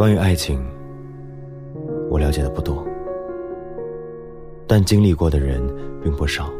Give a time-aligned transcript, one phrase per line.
[0.00, 0.58] 关于爱情，
[2.08, 2.82] 我了解的不多，
[4.66, 5.62] 但经历过的人
[6.02, 6.50] 并不少，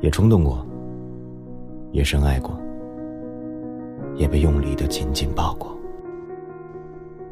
[0.00, 0.66] 也冲动过，
[1.90, 2.58] 也深爱过，
[4.14, 5.76] 也被用力的紧紧抱过，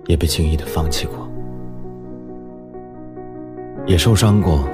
[0.06, 1.26] 也被轻易的放弃过，
[3.86, 4.68] 也受伤过，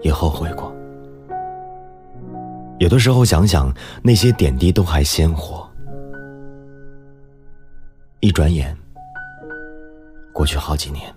[0.00, 0.74] 也后悔过。
[2.78, 3.70] 有的时候想想，
[4.02, 5.65] 那些点滴都还鲜活。
[8.26, 8.76] 一转眼，
[10.32, 11.14] 过去好几年，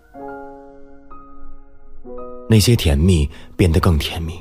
[2.48, 3.28] 那些甜蜜
[3.58, 4.40] 变得更甜蜜，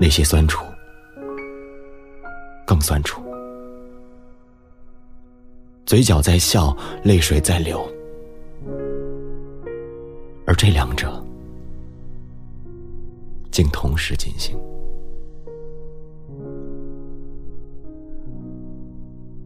[0.00, 0.64] 那些酸楚
[2.66, 3.22] 更酸楚，
[5.86, 7.88] 嘴角在笑，泪水在流，
[10.44, 11.24] 而这两者
[13.52, 14.58] 竟同时进行。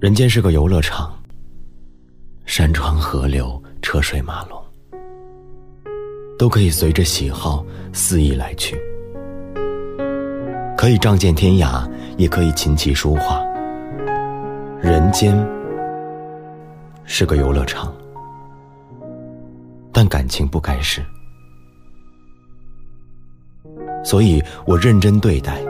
[0.03, 1.17] 人间是个游乐场，
[2.45, 4.61] 山川河流、车水马龙，
[6.37, 8.77] 都可以随着喜好肆意来去，
[10.77, 13.41] 可以仗剑天涯，也可以琴棋书画。
[14.81, 15.39] 人间
[17.05, 17.95] 是个游乐场，
[19.93, 21.01] 但感情不该是，
[24.05, 25.63] 所以我认真对待，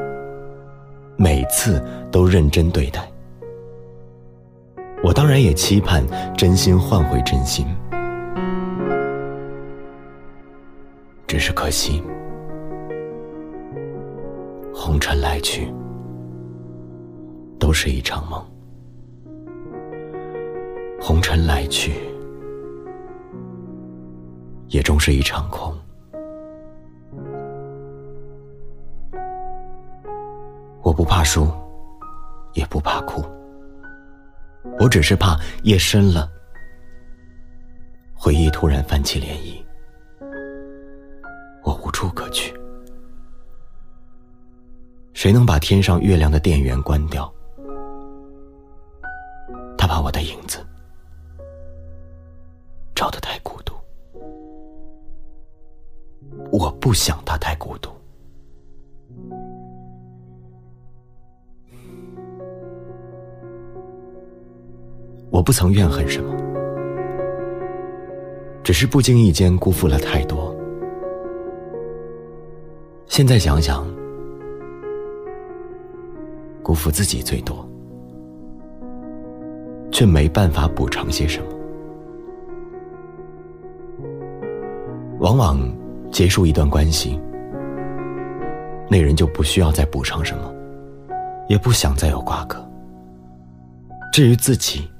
[1.18, 3.11] 每次都认真对待。
[5.04, 6.00] 我当然也期盼
[6.36, 7.66] 真心换回真心，
[11.26, 12.00] 只是可惜，
[14.72, 15.74] 红尘来去，
[17.58, 18.40] 都是一场梦；
[21.00, 21.94] 红尘来去，
[24.68, 25.74] 也终是一场空。
[30.80, 31.48] 我不怕输，
[32.54, 33.20] 也不怕哭。
[34.78, 36.30] 我只是怕夜深了，
[38.14, 39.62] 回忆突然泛起涟漪，
[41.62, 42.54] 我无处可去。
[45.14, 47.32] 谁能把天上月亮的电源关掉？
[49.76, 50.64] 他把我的影子
[52.94, 53.74] 照得太孤独，
[56.52, 57.90] 我不想他太孤独。
[65.32, 66.36] 我不曾怨恨什么，
[68.62, 70.54] 只是不经意间辜负了太多。
[73.06, 73.82] 现在想想，
[76.62, 77.66] 辜负自己最多，
[79.90, 81.46] 却没办法补偿些什么。
[85.18, 85.58] 往往
[86.10, 87.18] 结束一段关系，
[88.90, 90.52] 那人就不需要再补偿什么，
[91.48, 92.62] 也不想再有瓜葛。
[94.12, 94.90] 至于自己，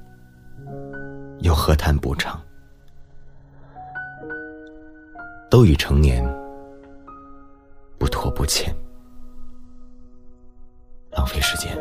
[1.43, 2.41] 又何谈补偿？
[5.51, 6.25] 都已成年，
[7.99, 8.75] 不拖不欠，
[11.11, 11.77] 浪费时间，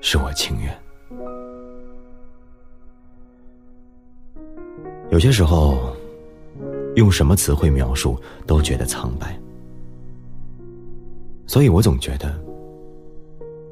[0.00, 0.76] 是我情愿。
[5.10, 5.94] 有些时候，
[6.96, 9.38] 用什么词汇描述都觉得苍白，
[11.46, 12.47] 所以我总觉得。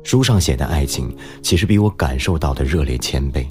[0.06, 1.12] 书上写的爱情，
[1.42, 3.44] 其实比我感受到的热烈千倍。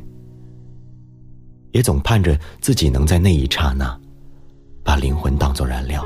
[1.74, 3.94] 也总盼着自己能在那一刹那，
[4.82, 6.02] 把灵魂当作燃料，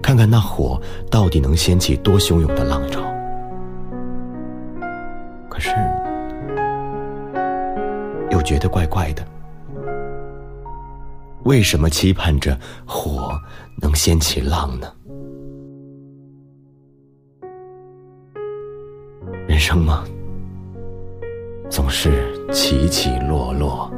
[0.00, 3.02] 看看那火到底能掀起多汹涌的浪潮。
[5.50, 5.68] 可是，
[8.30, 9.22] 又觉得怪怪的。
[11.44, 13.38] 为什么期盼着火
[13.82, 14.90] 能掀起浪呢？
[19.58, 20.04] 人生吗？
[21.68, 23.90] 总是起起落落，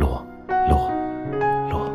[0.00, 0.26] 落
[0.68, 0.90] 落
[1.70, 1.88] 落，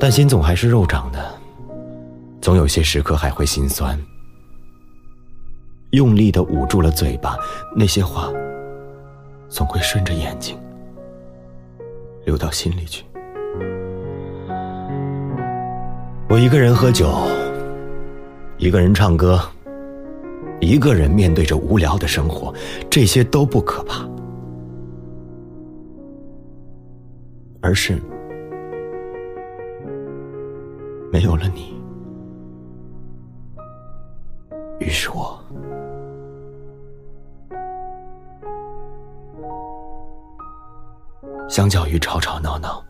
[0.00, 1.30] 但心总还是肉长的，
[2.40, 4.02] 总有些时刻还会心酸。
[5.90, 7.36] 用力的捂住了嘴巴，
[7.76, 8.32] 那些话
[9.46, 10.58] 总会顺着眼睛
[12.24, 13.04] 流到心里去。
[16.30, 17.14] 我一个人喝酒，
[18.56, 19.38] 一个人唱歌。
[20.60, 22.52] 一个人面对着无聊的生活，
[22.90, 24.08] 这些都不可怕，
[27.60, 28.00] 而是
[31.12, 31.74] 没有了你。
[34.78, 35.38] 于是我
[41.48, 42.84] 相较于吵吵闹闹，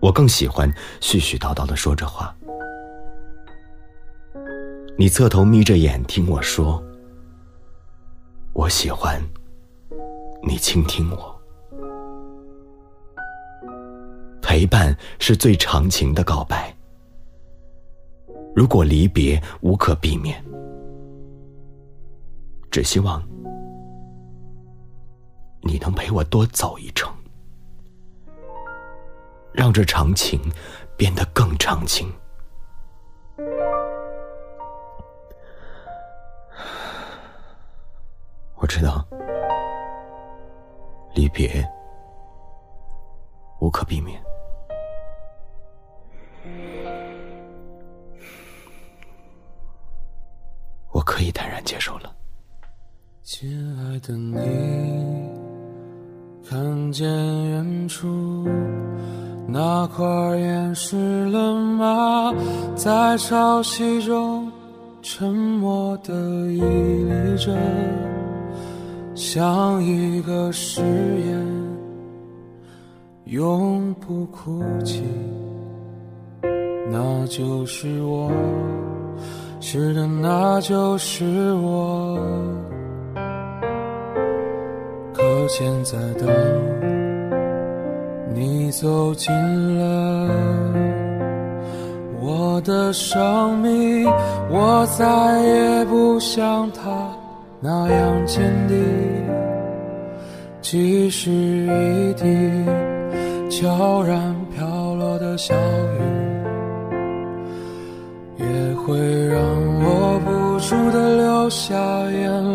[0.00, 0.68] 我更喜欢
[1.00, 2.34] 絮絮叨叨的说着话。
[4.98, 6.82] 你侧头眯着眼听我说，
[8.52, 9.20] 我喜欢
[10.42, 11.40] 你倾听我。
[14.42, 16.74] 陪伴是最长情的告白。
[18.54, 20.44] 如果离别无可避免，
[22.70, 23.20] 只希望
[25.62, 27.10] 你能陪我多走一程，
[29.52, 30.38] 让这长情
[30.98, 32.12] 变得更长情。
[38.82, 39.06] 我知道，
[41.14, 41.64] 离别
[43.60, 44.20] 无可避免。
[50.90, 52.12] 我可以坦然接受了。
[53.22, 53.48] 亲
[53.78, 54.36] 爱的你，
[56.48, 57.08] 看见
[57.50, 58.48] 远处
[59.46, 60.04] 那块
[60.36, 62.34] 岩石了吗？
[62.74, 64.50] 在潮汐中
[65.02, 66.12] 沉默的
[66.48, 67.56] 屹立着，
[69.14, 71.46] 像一个誓言，
[73.26, 75.02] 永不哭泣。
[76.90, 78.30] 那就是我。
[79.60, 82.18] 是的，那就是我。
[85.14, 86.26] 可现在的
[88.34, 89.32] 你走进
[89.78, 90.28] 了
[92.20, 94.06] 我的生命，
[94.50, 97.11] 我再也不像他
[97.62, 98.76] 那样坚定。
[100.60, 102.24] 即使一滴
[103.48, 106.32] 悄然飘落的小雨。
[108.38, 108.98] 也会
[109.28, 109.40] 让
[109.84, 111.76] 我不住的流下
[112.10, 112.51] 眼泪。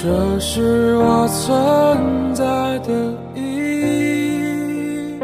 [0.00, 2.44] 这是我存在
[2.78, 2.92] 的
[3.34, 3.42] 意
[3.82, 5.18] 义，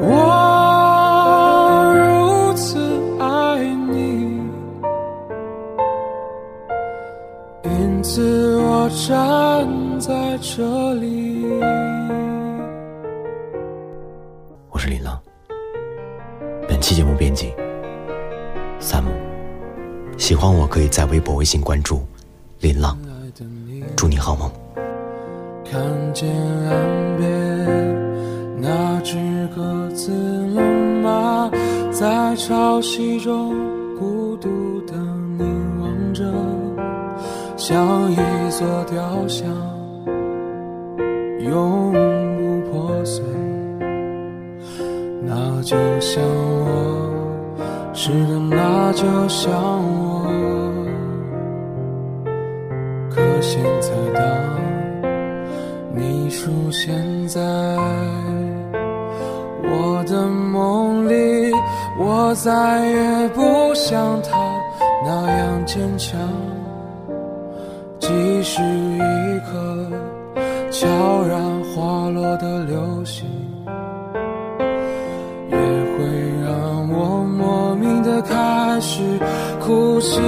[0.00, 0.06] 我
[1.92, 2.78] 如此
[3.18, 3.58] 爱
[3.90, 4.40] 你，
[7.64, 8.76] 因此我。
[9.08, 9.68] 站
[10.00, 11.44] 在这里。
[14.70, 15.20] 我是林浪，
[16.68, 17.52] 本期节目编辑
[18.78, 19.10] 三木。
[20.16, 22.02] 喜欢我可以在微博、微信关注
[22.66, 22.98] 林浪。
[23.96, 24.50] 祝你好梦。
[25.64, 25.80] 看
[26.12, 26.28] 见
[26.68, 27.24] 岸边
[28.60, 29.16] 那只
[29.54, 30.10] 鸽子
[30.48, 30.60] 了
[31.00, 31.48] 吗？
[31.92, 33.54] 在潮汐中
[33.96, 34.48] 孤独
[34.84, 34.94] 的
[35.38, 35.46] 凝
[35.80, 36.24] 望着。
[37.56, 38.16] 像一
[38.50, 39.46] 座雕像，
[41.38, 41.92] 永
[42.36, 43.24] 不破碎。
[45.22, 50.65] 那就像我，是的，那就像我。
[53.40, 54.22] 现在，当
[55.94, 56.94] 你出现
[57.28, 57.40] 在
[59.62, 61.52] 我的梦里，
[61.98, 64.30] 我再也不像他
[65.04, 66.18] 那样坚强。
[67.98, 69.90] 即使一颗
[70.70, 70.86] 悄
[71.26, 71.40] 然
[71.74, 73.26] 滑落的流星，
[75.50, 76.04] 也会
[76.44, 79.02] 让我莫名的开始
[79.60, 80.20] 哭泣。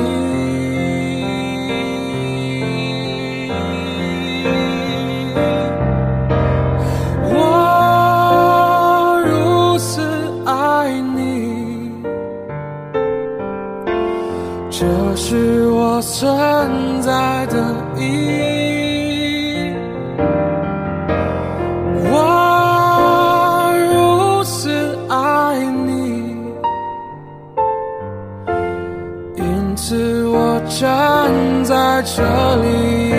[30.58, 31.30] 我站
[31.62, 32.20] 在这
[32.56, 33.14] 里，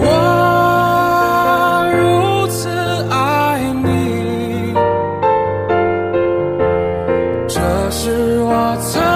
[0.00, 0.06] 我
[1.94, 2.68] 如此
[3.08, 4.74] 爱你。
[7.46, 9.07] 这是我曾。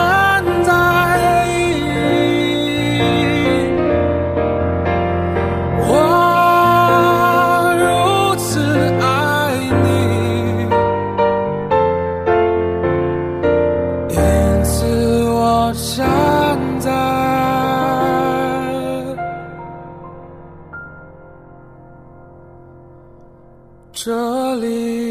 [24.05, 25.02] 这里。